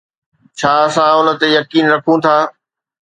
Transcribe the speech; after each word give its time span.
ڇا 0.57 0.71
اسان 0.85 1.11
ان 1.27 1.27
تي 1.39 1.47
يقين 1.57 1.85
رکون 1.93 2.17
ٿا؟ 2.23 2.35